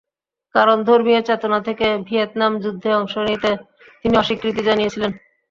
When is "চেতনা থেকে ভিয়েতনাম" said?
1.21-2.53